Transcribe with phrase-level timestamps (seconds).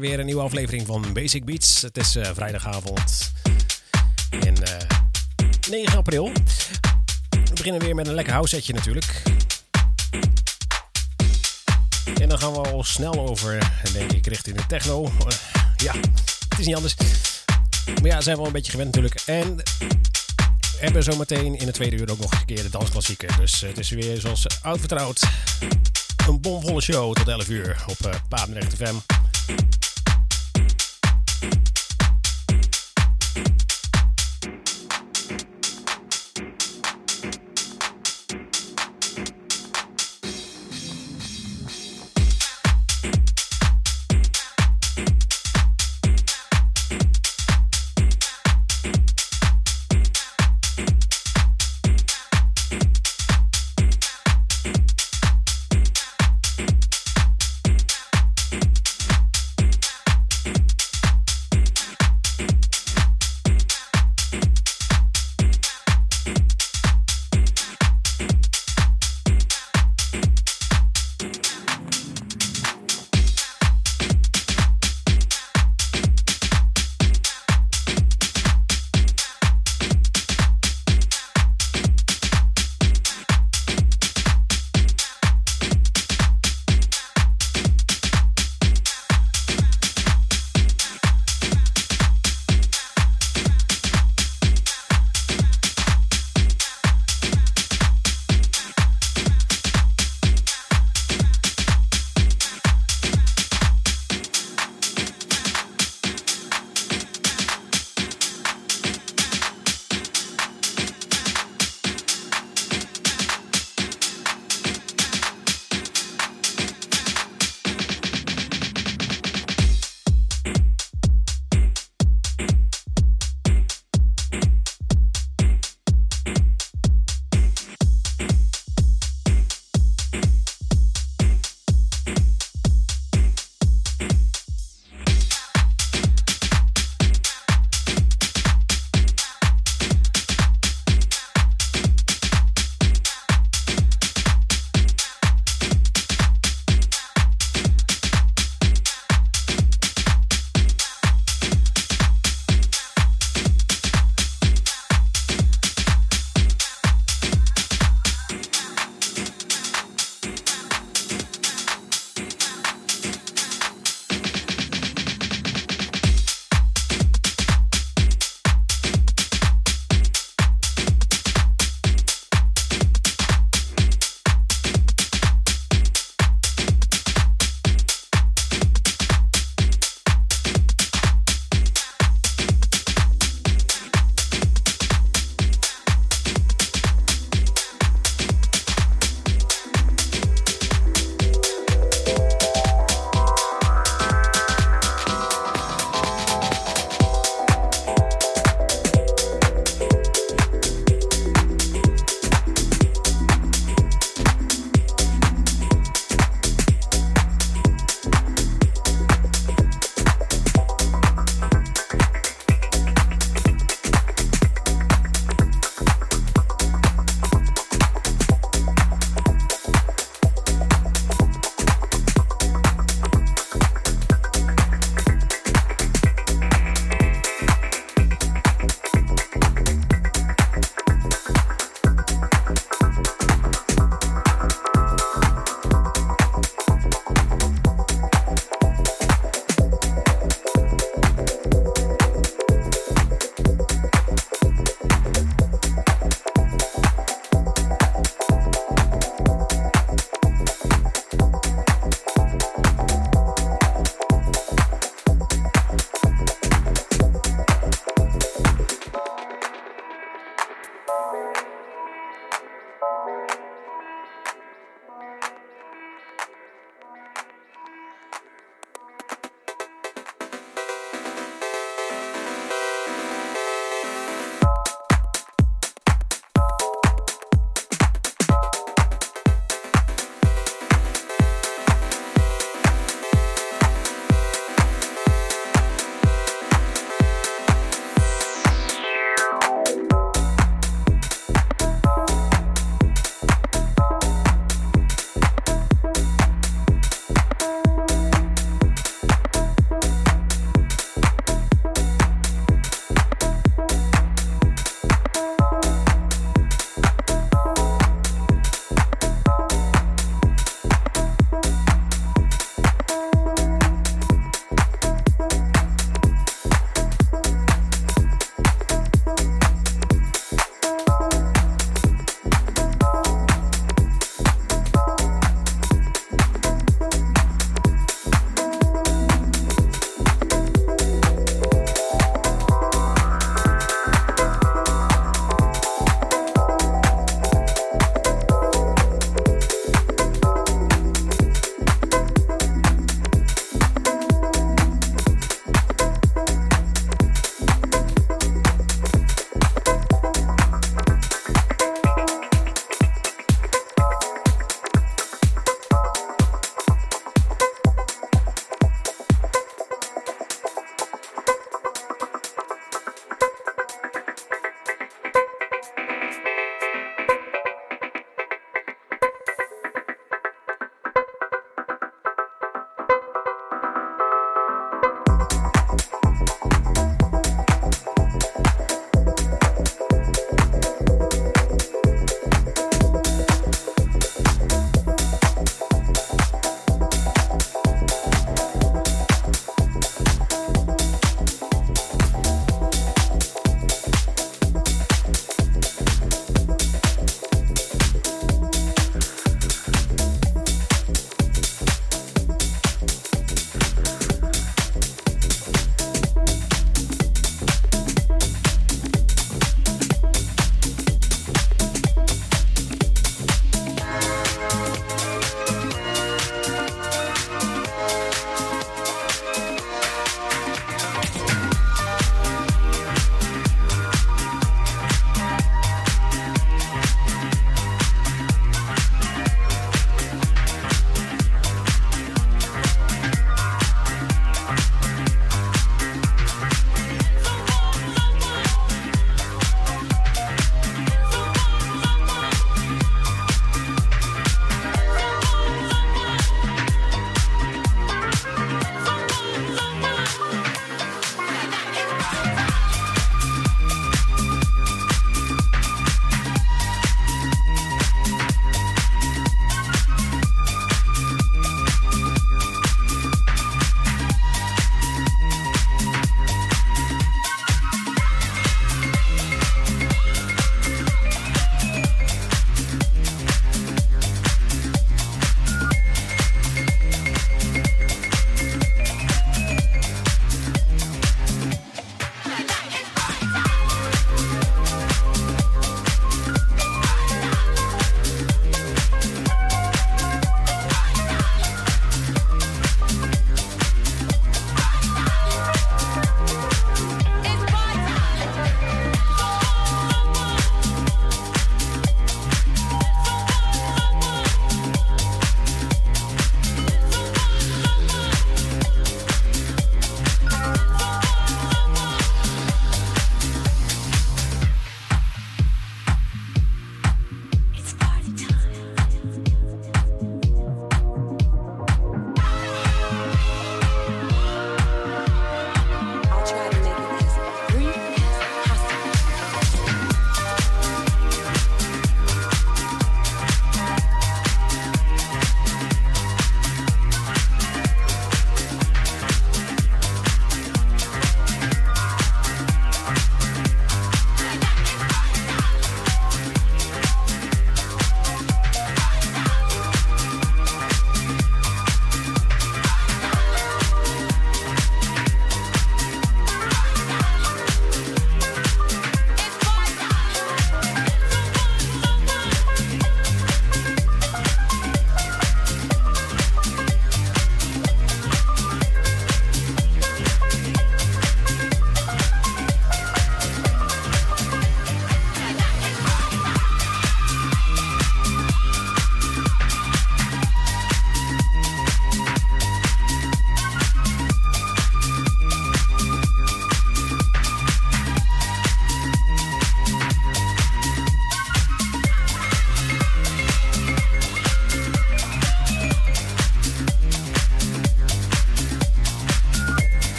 [0.00, 1.82] Weer een nieuwe aflevering van Basic Beats.
[1.82, 3.32] Het is uh, vrijdagavond
[4.30, 4.88] in uh, eh,
[5.70, 6.32] 9 april.
[7.30, 9.22] We beginnen weer met een lekker house setje natuurlijk.
[12.20, 15.04] En dan gaan we al snel over, denk ik, richting de techno.
[15.04, 15.10] Uh,
[15.76, 15.92] ja,
[16.48, 16.94] het is niet anders.
[17.84, 19.22] Maar ja, zijn we al een beetje gewend natuurlijk.
[19.26, 19.62] En
[20.78, 23.36] hebben zometeen in de tweede uur ook nog een keer de dansklassieker.
[23.36, 25.22] Dus het is weer zoals oud vertrouwd.
[26.26, 29.77] Een bomvolle show tot 11 uur op uh.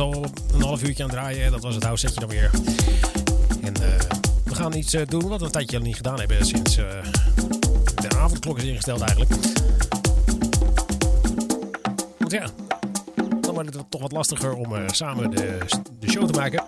[0.00, 1.50] Al een half uurtje aan het draaien.
[1.50, 2.50] Dat was het house setje dan weer.
[3.62, 3.74] En
[4.44, 8.64] we gaan iets doen wat we een tijdje niet gedaan hebben sinds de avondklok is
[8.64, 9.30] ingesteld eigenlijk.
[12.18, 12.46] Want ja,
[13.40, 15.58] dan wordt het toch wat lastiger om samen de,
[15.98, 16.64] de show te maken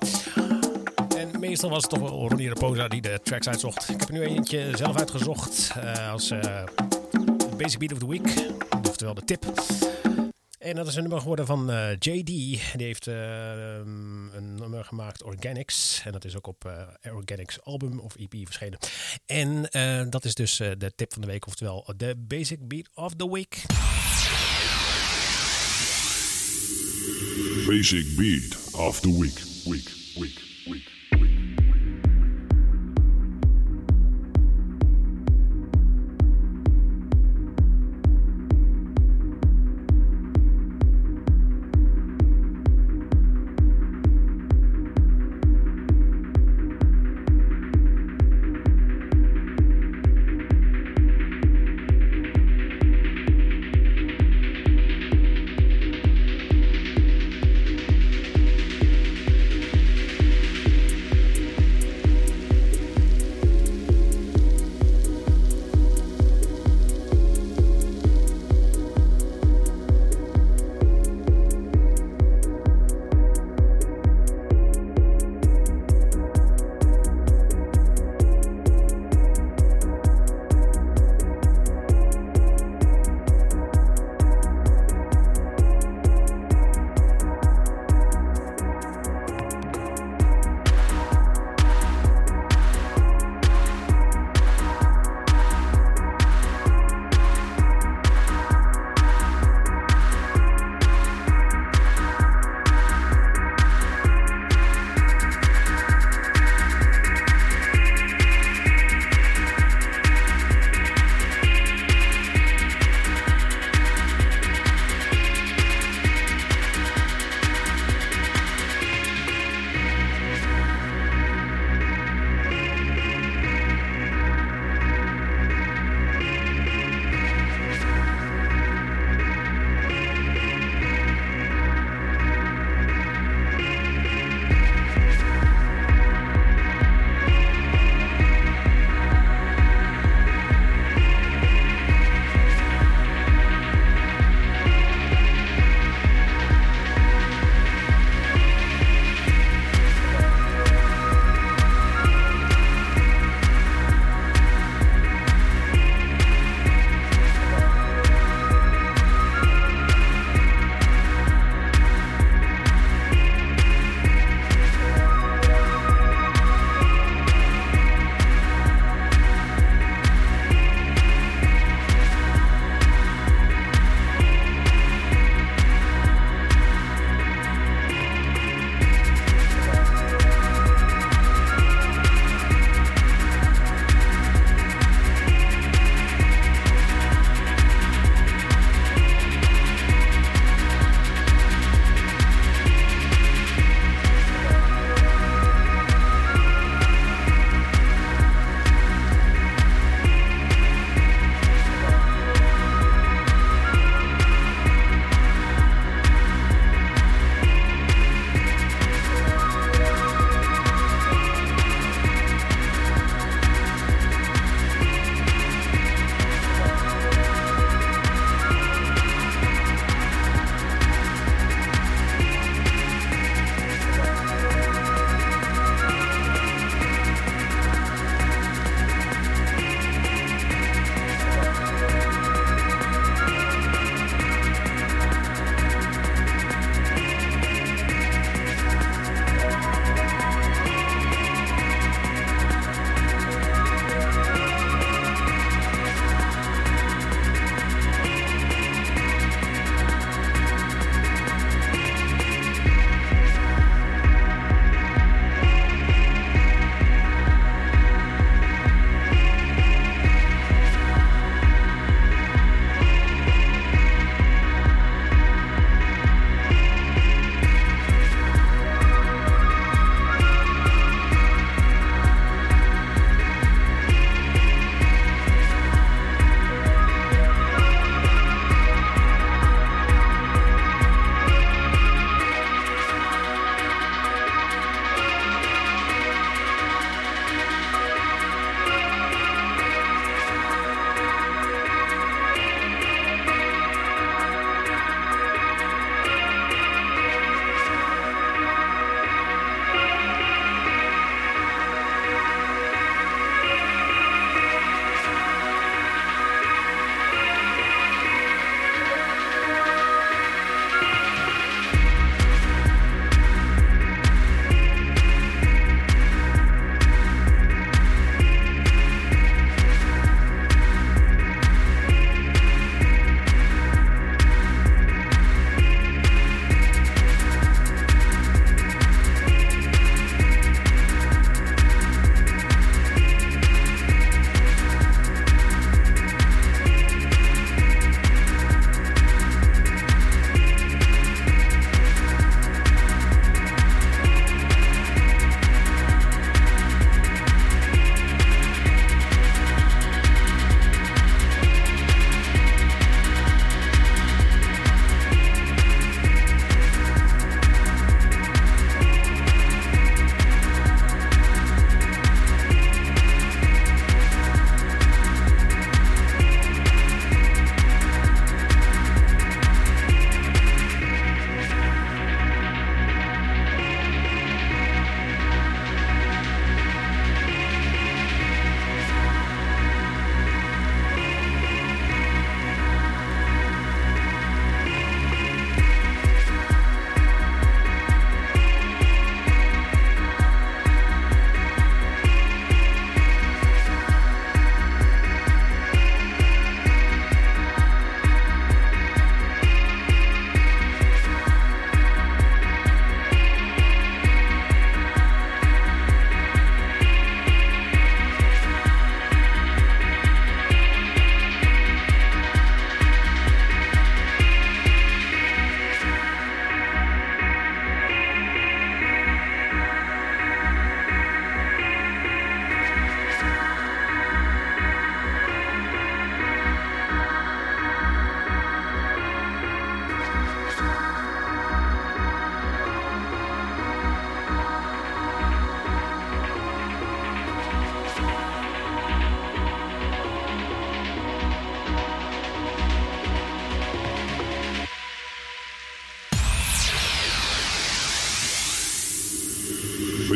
[1.49, 3.89] meestal was het toch wel Ronnie Raposa die de tracks uitzocht.
[3.89, 5.73] Ik heb er nu eentje zelf uitgezocht
[6.11, 6.33] als
[7.57, 8.53] Basic Beat of the Week.
[8.89, 9.45] Oftewel de tip.
[10.73, 12.27] En dat is een nummer geworden van eh, JD.
[12.27, 16.03] Die heeft een nummer gemaakt, Organics.
[16.05, 16.73] En dat is ook op
[17.15, 18.79] Organics album of EP verschenen.
[19.27, 19.69] En
[20.11, 23.63] dat is dus de tip van de week, oftewel de Basic Beat of the Week.
[27.67, 29.43] Basic Beat of the Week.
[29.65, 31.02] Week, week, week.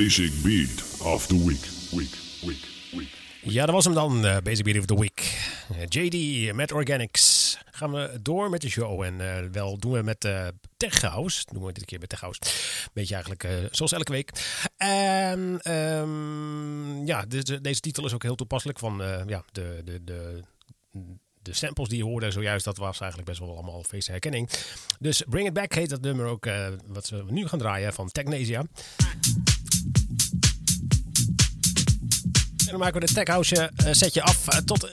[0.07, 1.66] Basic Beat of the Week.
[1.90, 3.09] Week, week, week.
[3.42, 5.48] Ja, dat was hem dan, uh, Basic Beat of the Week.
[5.72, 7.59] Uh, JD met Organics.
[7.70, 9.02] Gaan we door met de show.
[9.02, 10.46] En uh, wel doen we met uh,
[10.76, 11.44] Tech House.
[11.52, 12.40] Doen we dit keer met Tech House.
[12.92, 14.30] Beetje eigenlijk zoals elke week.
[14.76, 17.24] En um, ja,
[17.61, 18.78] deze, titel is ook heel toepasselijk.
[18.78, 20.42] Van ja, de, de, de,
[21.42, 24.50] de samples die je hoorde zojuist, dat was eigenlijk best wel allemaal feest herkenning.
[24.98, 26.48] Dus Bring It Back heet dat nummer ook,
[26.86, 28.64] wat we nu gaan draaien van Technesia.
[32.66, 34.90] En dan maken we de Tech House uh, setje af uh, tot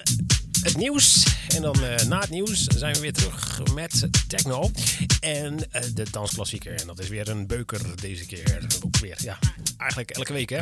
[0.62, 1.26] het nieuws.
[1.56, 1.76] En dan
[2.08, 4.72] na het nieuws zijn we weer terug met techno.
[5.20, 5.58] En
[5.94, 6.80] de dansklassieker.
[6.80, 8.68] En dat is weer een beuker deze keer.
[8.86, 9.40] Ook weer, ja,
[9.78, 10.60] eigenlijk elke week hè.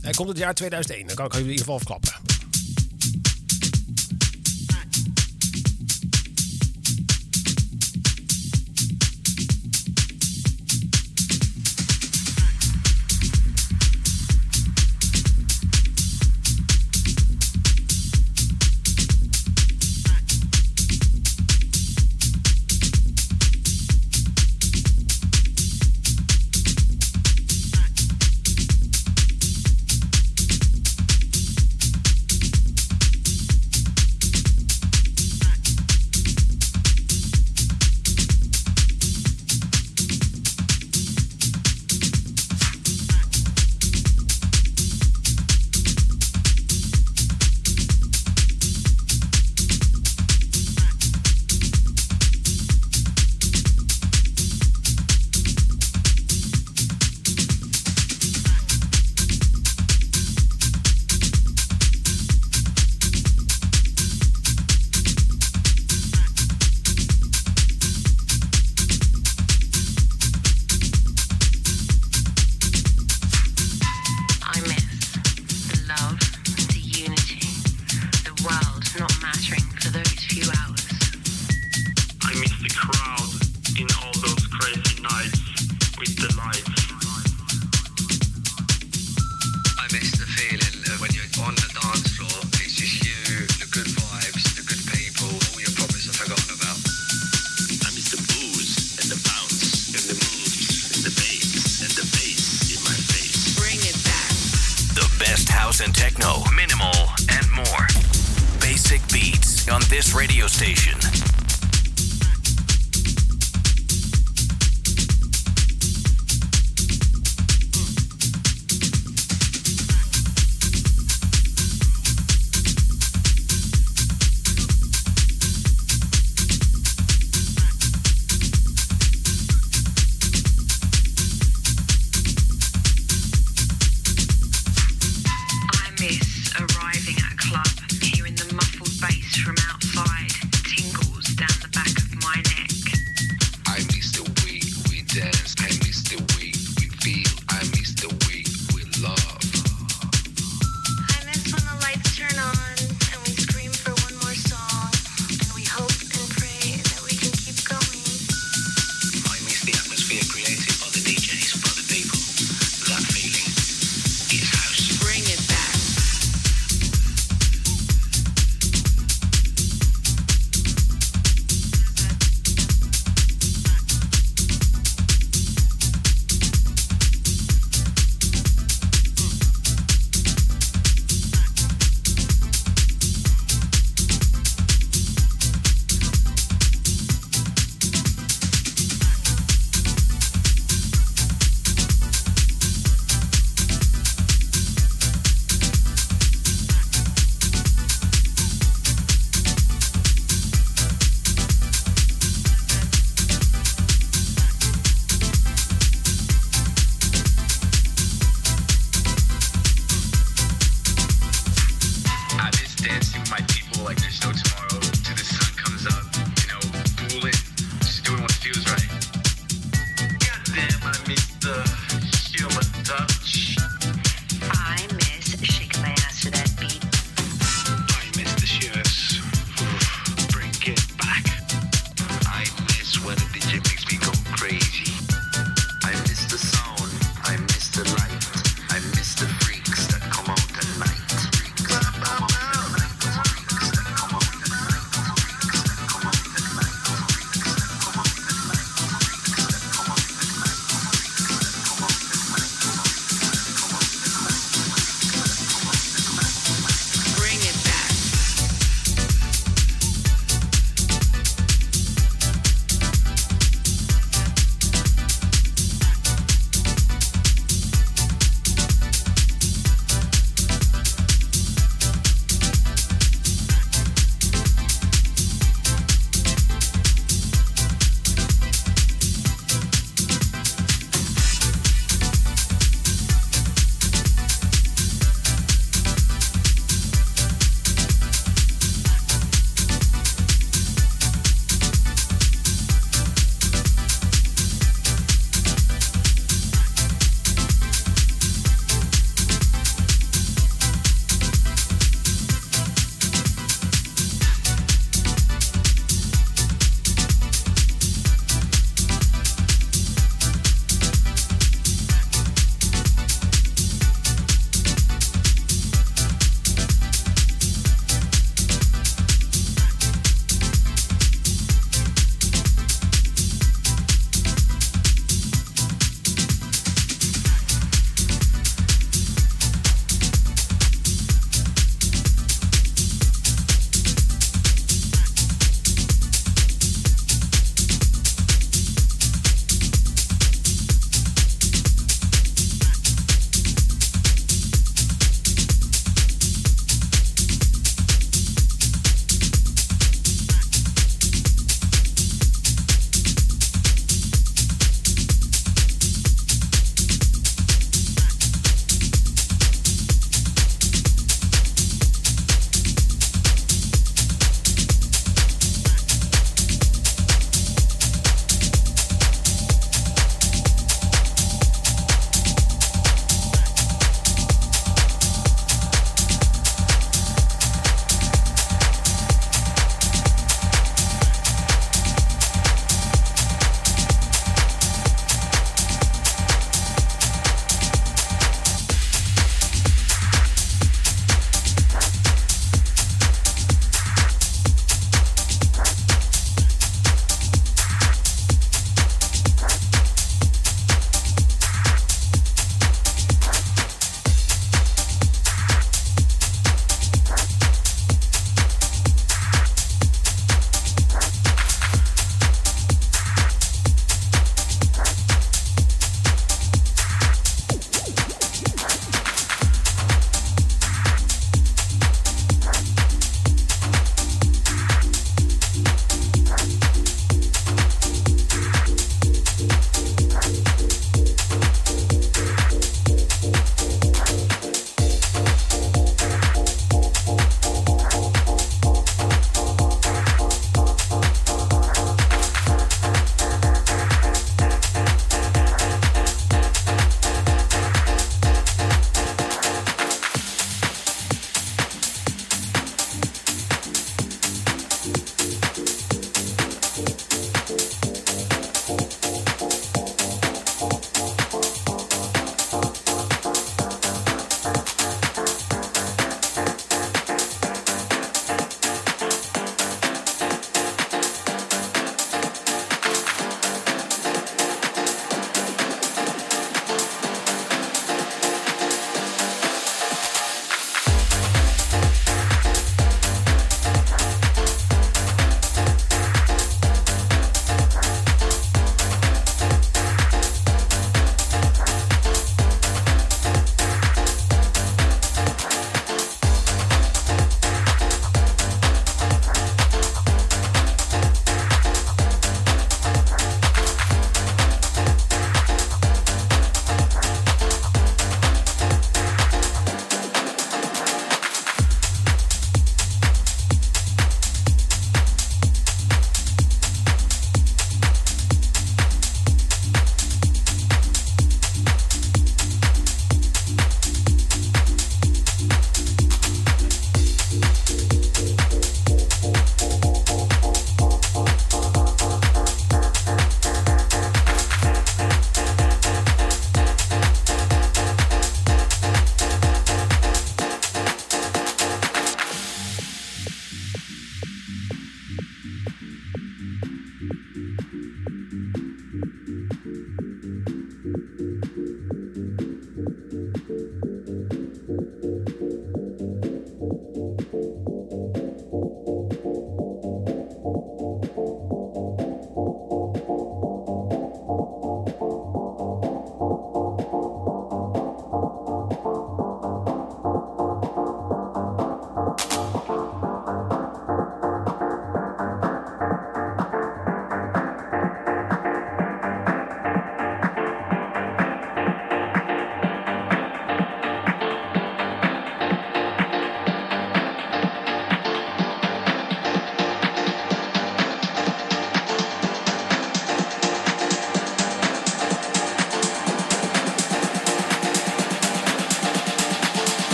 [0.00, 1.06] Hij komt het jaar 2001.
[1.06, 2.31] Dan kan ik in ieder geval afklappen.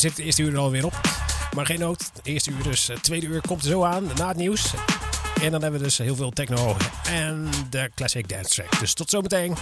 [0.00, 1.00] Dan zit het eerste uur er alweer op.
[1.54, 2.10] Maar geen nood.
[2.14, 2.90] Het eerste uur dus.
[3.00, 4.74] Tweede uur komt er zo aan, na het nieuws.
[5.42, 8.80] En dan hebben we dus heel veel techno en de classic dance track.
[8.80, 9.56] Dus tot zometeen.